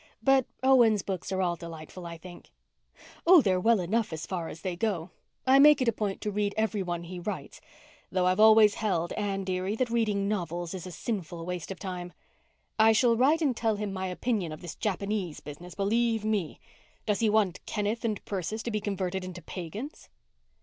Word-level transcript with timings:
But 0.23 0.47
Owen's 0.63 1.03
books 1.03 1.31
are 1.31 1.43
all 1.43 1.55
delightful, 1.55 2.07
I 2.07 2.17
think." 2.17 2.49
"Oh, 3.27 3.39
they're 3.39 3.59
well 3.59 3.79
enough 3.79 4.11
as 4.11 4.25
far 4.25 4.49
as 4.49 4.61
they 4.61 4.75
go. 4.75 5.11
I 5.45 5.59
make 5.59 5.79
it 5.79 5.87
a 5.87 5.91
point 5.91 6.21
to 6.21 6.31
read 6.31 6.55
every 6.57 6.81
one 6.81 7.03
he 7.03 7.19
writes, 7.19 7.61
though 8.11 8.25
I've 8.25 8.39
always 8.39 8.73
held, 8.73 9.13
Anne 9.13 9.43
dearie, 9.43 9.75
that 9.75 9.91
reading 9.91 10.27
novels 10.27 10.73
is 10.73 10.87
a 10.87 10.91
sinful 10.91 11.45
waste 11.45 11.69
of 11.69 11.77
time. 11.77 12.13
I 12.79 12.93
shall 12.93 13.15
write 13.15 13.43
and 13.43 13.55
tell 13.55 13.75
him 13.75 13.93
my 13.93 14.07
opinion 14.07 14.51
of 14.51 14.61
this 14.61 14.73
Japanese 14.73 15.39
business, 15.39 15.75
believe 15.75 16.25
me. 16.25 16.59
Does 17.05 17.19
he 17.19 17.29
want 17.29 17.63
Kenneth 17.67 18.03
and 18.03 18.25
Persis 18.25 18.63
to 18.63 18.71
be 18.71 18.81
converted 18.81 19.23
into 19.23 19.43
pagans?" 19.43 20.09